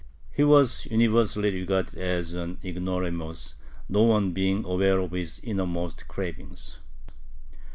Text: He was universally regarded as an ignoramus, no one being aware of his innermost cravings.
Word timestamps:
He 0.31 0.43
was 0.43 0.87
universally 0.87 1.51
regarded 1.53 1.93
as 1.99 2.33
an 2.33 2.57
ignoramus, 2.65 3.53
no 3.87 4.01
one 4.01 4.31
being 4.31 4.65
aware 4.65 4.97
of 4.97 5.11
his 5.11 5.39
innermost 5.43 6.07
cravings. 6.07 6.79